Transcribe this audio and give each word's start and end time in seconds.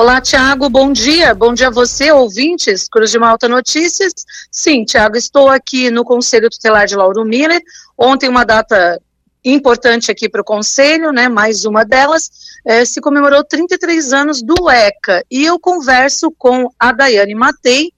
Olá, 0.00 0.18
Tiago, 0.18 0.70
bom 0.70 0.94
dia. 0.94 1.34
Bom 1.34 1.52
dia 1.52 1.66
a 1.66 1.70
você, 1.70 2.10
ouvintes, 2.10 2.88
Cruz 2.88 3.10
de 3.10 3.18
Malta 3.18 3.46
Notícias. 3.46 4.14
Sim, 4.50 4.82
Tiago, 4.82 5.14
estou 5.14 5.50
aqui 5.50 5.90
no 5.90 6.04
Conselho 6.04 6.48
Tutelar 6.48 6.86
de 6.86 6.96
Lauro 6.96 7.22
Miller. 7.22 7.60
Ontem, 7.98 8.26
uma 8.26 8.42
data 8.42 8.98
importante 9.44 10.10
aqui 10.10 10.26
para 10.26 10.40
o 10.40 10.44
Conselho, 10.44 11.12
né, 11.12 11.28
mais 11.28 11.66
uma 11.66 11.84
delas, 11.84 12.30
é, 12.66 12.82
se 12.86 12.98
comemorou 12.98 13.44
33 13.44 14.14
anos 14.14 14.40
do 14.40 14.70
ECA. 14.70 15.22
E 15.30 15.44
eu 15.44 15.60
converso 15.60 16.32
com 16.38 16.70
a 16.78 16.92
Daiane 16.92 17.34
Matei, 17.34 17.92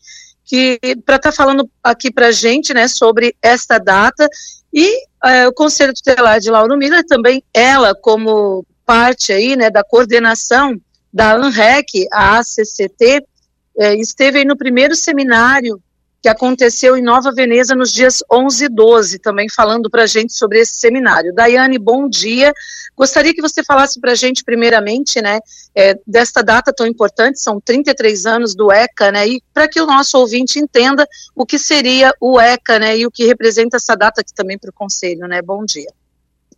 que 0.45 0.81
para 1.07 1.15
estar 1.15 1.31
tá 1.31 1.33
falando 1.33 1.71
aqui 1.85 2.11
para 2.11 2.27
a 2.27 2.33
gente 2.33 2.75
né, 2.75 2.89
sobre 2.89 3.37
esta 3.41 3.79
data. 3.79 4.29
E 4.75 4.93
é, 5.25 5.47
o 5.47 5.53
Conselho 5.53 5.95
Tutelar 5.95 6.41
de 6.41 6.51
Lauro 6.51 6.77
Miller 6.77 7.07
também, 7.07 7.45
ela 7.55 7.95
como 7.95 8.67
parte 8.85 9.33
aí, 9.33 9.55
né, 9.55 9.71
da 9.71 9.85
coordenação 9.85 10.77
da 11.13 11.35
ANREC, 11.35 12.07
a 12.13 12.39
ACCT, 12.39 13.25
é, 13.79 13.95
esteve 13.97 14.39
aí 14.39 14.45
no 14.45 14.57
primeiro 14.57 14.95
seminário 14.95 15.81
que 16.23 16.29
aconteceu 16.29 16.97
em 16.97 17.03
Nova 17.03 17.33
Veneza 17.33 17.75
nos 17.75 17.93
dias 17.93 18.23
11 18.31 18.67
e 18.67 18.69
12, 18.69 19.19
também 19.19 19.49
falando 19.49 19.91
para 19.91 20.05
a 20.05 20.07
gente 20.07 20.33
sobre 20.33 20.61
esse 20.61 20.77
seminário. 20.77 21.35
Daiane, 21.35 21.79
bom 21.81 22.09
dia. 22.09 22.53
Gostaria 22.97 23.35
que 23.35 23.43
você 23.43 23.65
falasse 23.65 24.01
para 24.01 24.13
a 24.13 24.15
gente, 24.15 24.45
primeiramente, 24.45 25.21
né, 25.21 25.41
é, 25.75 25.99
desta 26.07 26.41
data 26.41 26.73
tão 26.73 26.87
importante, 26.87 27.41
são 27.41 27.61
33 27.61 28.25
anos 28.25 28.55
do 28.55 28.71
ECA, 28.71 29.11
né, 29.11 29.27
e 29.27 29.43
para 29.53 29.67
que 29.67 29.81
o 29.81 29.87
nosso 29.87 30.17
ouvinte 30.17 30.61
entenda 30.61 31.05
o 31.35 31.45
que 31.45 31.59
seria 31.59 32.15
o 32.21 32.41
ECA, 32.41 32.79
né, 32.79 32.97
e 32.97 33.05
o 33.05 33.11
que 33.11 33.27
representa 33.27 33.79
essa 33.79 33.97
data 33.97 34.21
aqui 34.21 34.33
também 34.33 34.57
para 34.57 34.71
o 34.71 34.75
Conselho, 34.75 35.27
né. 35.27 35.43
Bom 35.43 35.65
dia. 35.65 35.93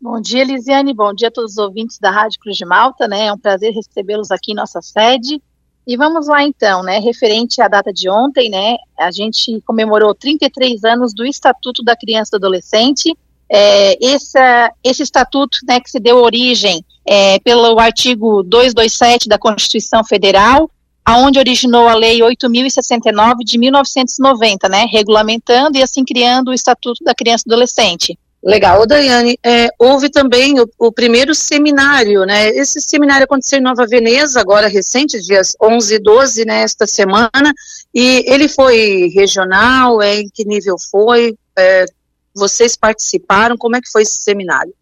Bom 0.04 0.20
dia, 0.20 0.44
Lisiane. 0.44 0.92
Bom 0.92 1.14
dia 1.14 1.28
a 1.28 1.30
todos 1.30 1.52
os 1.52 1.56
ouvintes 1.56 1.98
da 1.98 2.10
Rádio 2.10 2.38
Cruz 2.38 2.58
de 2.58 2.66
Malta, 2.66 3.08
né? 3.08 3.28
É 3.28 3.32
um 3.32 3.38
prazer 3.38 3.72
recebê-los 3.72 4.30
aqui 4.30 4.52
em 4.52 4.54
nossa 4.54 4.82
sede. 4.82 5.40
E 5.86 5.96
vamos 5.96 6.28
lá 6.28 6.42
então, 6.42 6.82
né? 6.82 6.98
Referente 6.98 7.62
à 7.62 7.68
data 7.68 7.90
de 7.90 8.10
ontem, 8.10 8.50
né? 8.50 8.76
A 8.98 9.10
gente 9.10 9.62
comemorou 9.62 10.14
33 10.14 10.84
anos 10.84 11.14
do 11.14 11.24
Estatuto 11.24 11.82
da 11.82 11.96
Criança 11.96 12.28
e 12.28 12.38
do 12.38 12.44
Adolescente. 12.44 13.16
É, 13.50 13.96
esse, 13.98 15.02
estatuto, 15.02 15.60
né, 15.66 15.80
que 15.80 15.90
se 15.90 15.98
deu 15.98 16.18
origem 16.18 16.84
é, 17.06 17.38
pelo 17.38 17.78
artigo 17.80 18.42
227 18.42 19.26
da 19.26 19.38
Constituição 19.38 20.04
Federal, 20.04 20.70
aonde 21.02 21.38
originou 21.38 21.88
a 21.88 21.94
Lei 21.94 22.18
8.069 22.18 23.36
de 23.42 23.56
1990, 23.56 24.68
né, 24.68 24.86
regulamentando 24.92 25.78
e 25.78 25.82
assim 25.82 26.04
criando 26.04 26.48
o 26.48 26.54
Estatuto 26.54 27.02
da 27.02 27.14
Criança 27.14 27.44
e 27.46 27.48
do 27.48 27.54
Adolescente. 27.54 28.18
Legal. 28.44 28.82
Ô, 28.82 28.86
Daiane, 28.86 29.38
é, 29.42 29.70
houve 29.78 30.10
também 30.10 30.60
o, 30.60 30.68
o, 30.78 30.92
primeiro 30.92 31.34
seminário, 31.34 32.26
né? 32.26 32.48
Esse 32.50 32.78
seminário 32.78 33.24
aconteceu 33.24 33.58
em 33.58 33.62
Nova 33.62 33.86
Veneza, 33.86 34.38
agora 34.38 34.68
recente, 34.68 35.18
dias 35.22 35.56
11 35.62 35.94
e 35.94 35.98
12, 35.98 36.44
né, 36.44 36.60
esta 36.60 36.86
semana, 36.86 37.54
e 37.94 38.22
ele 38.26 38.46
foi 38.46 39.10
regional, 39.14 40.02
é, 40.02 40.16
em 40.16 40.28
que 40.28 40.44
nível 40.44 40.76
foi? 40.90 41.34
É, 41.56 41.86
vocês 42.34 42.76
participaram, 42.76 43.56
como 43.56 43.76
é 43.76 43.80
que 43.80 43.90
foi 43.90 44.02
esse 44.02 44.22
seminário? 44.22 44.74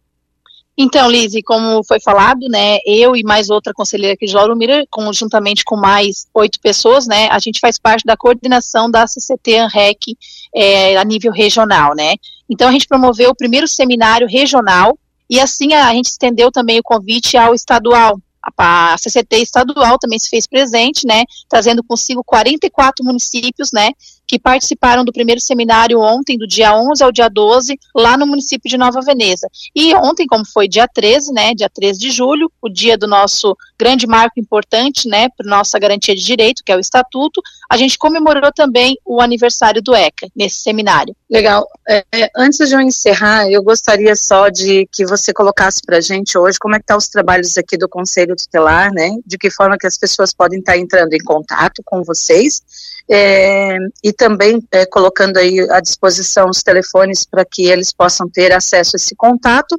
Então, 0.77 1.11
Lise, 1.11 1.43
como 1.43 1.85
foi 1.85 2.01
falado, 2.01 2.49
né, 2.49 2.79
eu 2.87 3.15
e 3.15 3.23
mais 3.23 3.51
outra 3.51 3.75
conselheira 3.75 4.15
aqui 4.15 4.25
de 4.25 4.35
Lauro 4.35 4.57
Mira, 4.57 4.87
conjuntamente 4.91 5.65
com 5.65 5.77
mais 5.77 6.27
oito 6.33 6.59
pessoas, 6.61 7.07
né, 7.07 7.29
a 7.31 7.39
gente 7.39 7.61
faz 7.61 7.79
parte 7.79 8.05
da 8.05 8.17
coordenação 8.17 8.91
da 8.91 9.07
CCT 9.07 9.57
ANREC 9.59 10.17
é, 10.55 10.97
a 10.97 11.05
nível 11.05 11.31
regional, 11.31 11.95
né. 11.95 12.15
Então, 12.49 12.69
a 12.69 12.73
gente 12.73 12.89
promoveu 12.89 13.31
o 13.31 13.37
primeiro 13.37 13.69
seminário 13.69 14.27
regional 14.27 14.99
e 15.29 15.39
assim 15.39 15.75
a, 15.75 15.89
a 15.89 15.93
gente 15.93 16.07
estendeu 16.07 16.51
também 16.51 16.79
o 16.79 16.83
convite 16.83 17.37
ao 17.37 17.55
estadual, 17.55 18.19
a, 18.43 18.95
a 18.95 18.99
CCT 18.99 19.43
estadual 19.43 19.99
também 19.99 20.19
se 20.19 20.29
fez 20.31 20.47
presente, 20.47 21.07
né, 21.07 21.25
trazendo 21.51 21.85
consigo 21.85 22.25
44 22.25 23.05
municípios, 23.05 23.73
né, 23.73 23.91
que 24.33 24.39
participaram 24.39 25.05
do 25.05 25.13
primeiro 25.13 25.43
seminário 25.43 26.01
ontem, 26.01 26.39
do 26.39 26.47
dia 26.47 26.75
11 26.75 27.05
ao 27.05 27.13
dia 27.13 27.29
12, 27.29 27.79
lá 27.95 28.17
no 28.17 28.27
município 28.27 28.67
de 28.67 28.79
Nova 28.79 29.03
Veneza. 29.03 29.47
E 29.77 29.95
ontem, 29.95 30.27
como 30.27 30.43
foi 30.47 30.67
dia 30.67 30.89
13, 30.89 31.35
né, 31.35 31.53
dia 31.55 31.69
13 31.69 32.01
de 32.01 32.11
julho, 32.11 32.51
o 32.63 32.71
dia 32.71 32.97
do 32.97 33.07
nosso 33.07 33.55
grande 33.79 34.07
marco 34.07 34.41
importante, 34.41 35.07
né, 35.07 35.29
para 35.37 35.47
nossa 35.47 35.79
garantia 35.79 36.17
de 36.17 36.25
direito, 36.25 36.63
que 36.65 36.73
é 36.73 36.77
o 36.77 36.81
Estatuto, 36.81 37.43
a 37.69 37.77
gente 37.77 37.99
comemorou 37.99 38.51
também 38.51 38.97
o 39.05 39.21
aniversário 39.21 39.83
do 39.83 39.95
ECA, 39.95 40.27
nesse 40.35 40.63
seminário. 40.63 41.15
Legal. 41.31 41.69
É, 41.87 42.03
é 42.11 42.31
antes 42.35 42.67
de 42.71 42.75
eu 42.75 42.81
encerrar, 42.81 43.51
eu 43.51 43.63
gostaria 43.63 44.17
só 44.17 44.49
de 44.49 44.89
que 44.91 45.05
você 45.05 45.31
colocasse 45.35 45.83
para 45.85 45.99
a 45.99 46.01
gente 46.01 46.39
hoje 46.39 46.59
como 46.59 46.75
é 46.75 46.79
que 46.79 46.85
estão 46.85 46.97
tá 46.97 46.99
os 46.99 47.09
trabalhos 47.09 47.59
aqui 47.59 47.77
do 47.77 47.87
Conselho 47.87 48.35
Tutelar, 48.35 48.95
né, 48.95 49.11
de 49.27 49.37
que 49.37 49.51
forma 49.51 49.77
que 49.77 49.87
as 49.87 49.99
pessoas 49.99 50.33
podem 50.33 50.61
estar 50.61 50.73
tá 50.73 50.79
entrando 50.79 51.13
em 51.13 51.23
contato 51.23 51.83
com 51.85 52.03
vocês, 52.03 52.63
é, 53.11 53.77
e 54.03 54.13
também 54.13 54.63
é, 54.71 54.87
colocando 54.87 55.37
aí 55.37 55.61
à 55.71 55.81
disposição 55.81 56.49
os 56.49 56.63
telefones 56.63 57.25
para 57.25 57.45
que 57.45 57.67
eles 57.67 57.93
possam 57.93 58.29
ter 58.29 58.53
acesso 58.53 58.93
a 58.95 58.99
esse 58.99 59.15
contato 59.15 59.77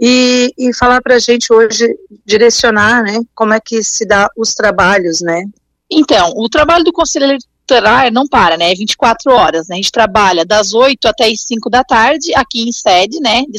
e, 0.00 0.52
e 0.58 0.74
falar 0.74 1.00
para 1.00 1.14
a 1.14 1.18
gente 1.18 1.52
hoje, 1.52 1.96
direcionar, 2.24 3.02
né, 3.02 3.20
como 3.34 3.54
é 3.54 3.60
que 3.60 3.82
se 3.82 4.04
dá 4.04 4.28
os 4.36 4.54
trabalhos, 4.54 5.20
né? 5.20 5.44
Então, 5.90 6.32
o 6.36 6.48
trabalho 6.48 6.84
do 6.84 6.92
conselheiro 6.92 7.38
tutelar 7.66 8.12
não 8.12 8.26
para, 8.26 8.56
né, 8.56 8.72
é 8.72 8.74
24 8.74 9.32
horas, 9.32 9.68
né, 9.68 9.74
a 9.74 9.76
gente 9.76 9.92
trabalha 9.92 10.44
das 10.44 10.74
8 10.74 11.06
até 11.06 11.26
as 11.26 11.40
5 11.42 11.70
da 11.70 11.82
tarde, 11.82 12.34
aqui 12.34 12.68
em 12.68 12.72
sede, 12.72 13.20
né, 13.20 13.44
de 13.48 13.58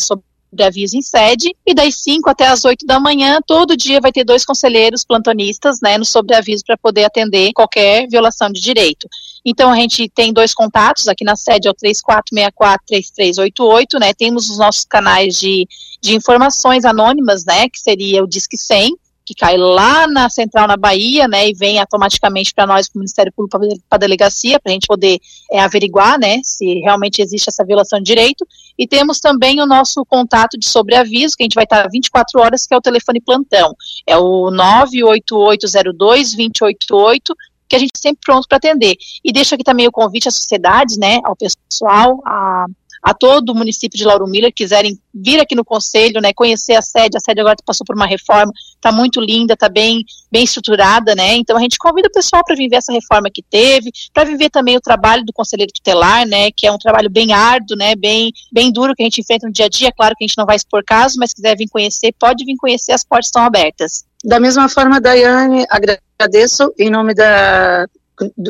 de 0.58 0.64
aviso 0.64 0.98
em 0.98 1.02
sede, 1.02 1.56
e 1.66 1.74
das 1.74 2.04
5 2.04 2.30
até 2.30 2.48
as 2.48 2.66
8 2.66 2.86
da 2.86 3.00
manhã, 3.00 3.40
todo 3.46 3.78
dia 3.78 4.02
vai 4.02 4.12
ter 4.12 4.26
dois 4.26 4.44
conselheiros 4.44 5.06
plantonistas, 5.06 5.80
né, 5.82 5.98
no 5.98 6.04
sobreaviso 6.04 6.66
para 6.66 6.76
poder 6.78 7.06
atender 7.06 7.54
qualquer 7.54 8.06
violação 8.10 8.52
de 8.52 8.60
direito. 8.60 9.08
Então, 9.46 9.72
a 9.72 9.78
gente 9.78 10.10
tem 10.10 10.34
dois 10.34 10.54
contatos, 10.54 11.08
aqui 11.08 11.24
na 11.24 11.38
sede 11.38 11.70
é 11.70 11.72
o 11.72 11.76
3464-3388, 11.76 14.00
né, 14.00 14.14
temos 14.14 14.50
os 14.50 14.58
nossos 14.58 14.84
canais 14.84 15.40
de, 15.40 15.66
de 16.02 16.16
informações 16.16 16.84
anônimas, 16.84 17.46
né, 17.46 17.70
que 17.70 17.80
seria 17.80 18.24
o 18.24 18.28
Disque 18.28 18.58
100, 18.58 18.98
que 19.28 19.36
cai 19.36 19.58
lá 19.58 20.08
na 20.08 20.30
central 20.30 20.70
na 20.70 20.78
Bahia, 20.78 21.28
né, 21.28 21.50
e 21.50 21.54
vem 21.54 21.78
automaticamente 21.80 22.54
para 22.54 22.66
nós, 22.66 22.88
para 22.88 22.98
o 22.98 23.02
Ministério 23.02 23.34
Público, 23.36 23.60
para 23.60 23.68
a 23.92 23.98
delegacia, 23.98 24.58
para 24.58 24.72
a 24.72 24.74
gente 24.74 24.88
poder 24.88 25.20
é, 25.52 25.60
averiguar, 25.60 26.18
né, 26.18 26.40
se 26.42 26.80
realmente 26.80 27.22
existe 27.22 27.50
essa 27.50 27.66
violação 27.66 28.00
de 28.00 28.06
direito. 28.06 28.48
E 28.78 28.88
temos 28.88 29.20
também 29.20 29.60
o 29.60 29.66
nosso 29.66 30.06
contato 30.06 30.58
de 30.58 30.66
sobreaviso, 30.66 31.36
que 31.36 31.44
a 31.44 31.46
gente 31.46 31.56
vai 31.56 31.66
estar 31.66 31.90
24 31.92 32.40
horas, 32.40 32.66
que 32.66 32.74
é 32.74 32.78
o 32.78 32.82
telefone 32.82 33.20
plantão. 33.20 33.76
É 34.08 34.16
o 34.16 34.50
98802-288, 34.50 37.20
que 37.68 37.76
a 37.76 37.80
gente 37.80 37.92
sempre 37.98 38.22
pronto 38.26 38.48
para 38.48 38.60
atender. 38.60 38.96
E 39.26 39.34
deixo 39.34 39.56
aqui 39.56 39.64
também 39.66 39.90
o 39.90 39.92
convite 39.92 40.30
à 40.30 40.32
sociedade, 40.32 40.98
né, 40.98 41.20
ao 41.26 41.36
pessoal, 41.36 42.22
a 42.26 42.66
a 43.02 43.14
todo 43.14 43.50
o 43.50 43.56
município 43.56 43.98
de 43.98 44.06
Lauro 44.06 44.28
Miller 44.28 44.54
quiserem 44.54 45.00
vir 45.14 45.40
aqui 45.40 45.56
no 45.56 45.66
conselho, 45.66 46.22
né, 46.22 46.34
conhecer 46.34 46.74
a 46.74 46.82
sede, 46.82 47.18
a 47.18 47.20
sede 47.20 47.42
agora 47.42 47.56
passou 47.66 47.86
por 47.86 47.96
uma 47.96 48.06
reforma, 48.06 48.52
está 48.76 48.92
muito 48.92 49.20
linda, 49.20 49.54
está 49.54 49.68
bem, 49.68 50.04
bem 50.32 50.44
estruturada, 50.44 51.16
né, 51.16 51.36
então 51.36 51.58
a 51.58 51.62
gente 51.62 51.78
convida 51.78 52.08
o 52.08 52.12
pessoal 52.12 52.44
para 52.46 52.56
viver 52.56 52.78
essa 52.78 52.94
reforma 52.94 53.30
que 53.32 53.42
teve, 53.42 53.92
para 54.14 54.24
viver 54.24 54.50
também 54.50 54.78
o 54.78 54.82
trabalho 54.82 55.26
do 55.26 55.34
conselheiro 55.34 55.72
tutelar, 55.74 56.26
né, 56.28 56.52
que 56.52 56.68
é 56.68 56.72
um 56.72 56.78
trabalho 56.78 57.10
bem 57.10 57.34
árduo, 57.34 57.78
né, 57.78 57.96
bem, 57.96 58.32
bem 58.52 58.72
duro 58.72 58.94
que 58.96 59.04
a 59.04 59.06
gente 59.06 59.22
enfrenta 59.22 59.48
no 59.48 59.54
dia 59.54 59.66
a 59.66 59.70
dia, 59.70 59.92
claro 59.92 60.16
que 60.18 60.24
a 60.24 60.28
gente 60.28 60.38
não 60.38 60.46
vai 60.46 60.56
expor 60.56 60.84
casos, 60.84 61.18
mas 61.18 61.34
quiser 61.34 61.56
vir 61.58 61.68
conhecer, 61.70 62.14
pode 62.20 62.46
vir 62.46 62.56
conhecer, 62.58 62.92
as 62.92 63.04
portas 63.04 63.28
estão 63.28 63.44
abertas. 63.44 64.06
Da 64.24 64.40
mesma 64.40 64.68
forma, 64.68 65.00
Daiane, 65.00 65.66
agradeço 65.70 66.74
em 66.78 66.90
nome 66.90 67.14
da, 67.14 67.88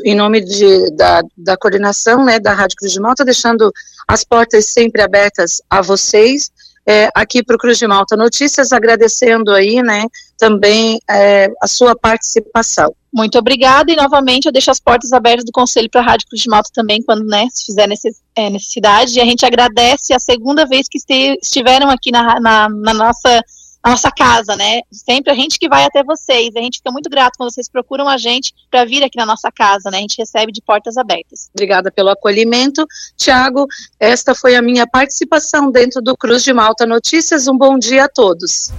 em 0.04 0.16
nome 0.16 0.42
de, 0.42 0.92
da, 0.92 1.22
da 1.38 1.58
coordenação 1.58 2.24
né, 2.24 2.40
da 2.40 2.54
Rádio 2.54 2.78
Cruz 2.78 2.94
de 2.94 3.00
Malta, 3.00 3.26
deixando 3.26 3.72
as 4.08 4.24
portas 4.24 4.68
sempre 4.68 5.02
abertas 5.02 5.62
a 5.70 5.82
vocês, 5.82 6.50
é, 6.86 7.10
aqui 7.14 7.44
para 7.44 7.56
o 7.56 7.60
Cruz 7.60 7.78
de 7.78 7.86
Malta 7.86 8.16
Notícias, 8.16 8.72
agradecendo 8.72 9.52
aí, 9.52 9.84
né, 9.84 10.06
também 10.38 11.00
é, 11.10 11.50
a 11.62 11.68
sua 11.68 11.94
participação. 11.96 12.96
Muito 13.14 13.38
obrigada 13.38 13.92
e 13.92 13.96
novamente 13.96 14.46
eu 14.46 14.52
deixo 14.52 14.72
as 14.72 14.80
portas 14.80 15.12
abertas 15.12 15.44
do 15.44 15.52
Conselho 15.52 15.90
para 15.90 16.02
a 16.02 16.04
Rádio 16.04 16.28
Cruz 16.28 16.42
de 16.44 16.50
Malta 16.50 16.70
também, 16.74 17.02
quando 17.02 17.26
né, 17.26 17.48
se 17.52 17.66
fizer 17.66 17.90
é, 18.36 18.50
necessidade. 18.50 19.18
E 19.18 19.22
a 19.22 19.26
gente 19.26 19.46
agradece 19.46 20.14
a 20.14 20.20
segunda 20.20 20.66
vez 20.66 20.88
que 20.88 21.00
estiveram 21.42 21.90
aqui 21.90 22.12
na, 22.12 22.40
na, 22.40 22.70
na 22.70 22.94
nossa 22.94 23.44
nossa 23.90 24.12
casa, 24.12 24.56
né? 24.56 24.82
Sempre 24.92 25.32
a 25.32 25.36
gente 25.36 25.58
que 25.58 25.70
vai 25.70 25.86
até 25.86 26.04
vocês. 26.04 26.56
A 26.56 26.60
gente 26.60 26.78
fica 26.78 26.92
muito 26.92 27.10
grato 27.10 27.38
quando 27.38 27.52
vocês 27.52 27.70
procuram 27.70 28.08
a 28.08 28.18
gente 28.18 28.54
para 28.70 28.86
vir 28.86 29.04
aqui 29.04 29.18
na 29.18 29.26
nossa 29.26 29.52
casa, 29.52 29.90
né? 29.90 29.98
A 29.98 30.02
gente 30.02 30.18
recebe 30.18 30.52
de 30.52 30.62
portas 30.62 30.98
abertas. 30.98 31.50
Obrigada 31.54 31.92
pelo 31.92 32.10
acolhimento. 32.10 32.86
Tiago, 33.16 33.68
esta 34.00 34.36
foi 34.36 34.56
a 34.56 34.62
minha 34.62 34.88
participação 34.88 35.72
dentro 35.72 36.02
do 36.02 36.16
Cruz 36.18 36.44
de 36.44 36.54
Malta 36.54 36.86
Notícias. 36.86 37.48
Um 37.48 37.58
bom 37.58 37.78
dia 37.78 38.06
a 38.06 38.10
todos. 38.10 38.72